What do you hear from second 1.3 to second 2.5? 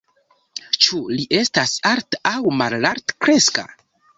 estas alt- aŭ